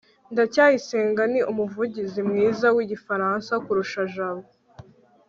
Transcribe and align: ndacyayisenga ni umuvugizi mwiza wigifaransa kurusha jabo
ndacyayisenga 0.33 1.21
ni 1.31 1.41
umuvugizi 1.51 2.19
mwiza 2.29 2.67
wigifaransa 2.75 3.53
kurusha 3.65 4.01
jabo 4.13 4.47